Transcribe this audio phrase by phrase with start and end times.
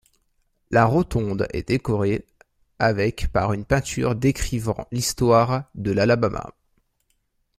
[0.71, 2.25] La rotonde est décorée
[2.79, 6.55] avec par une peinture décrivant l'histoire de l'Alabama.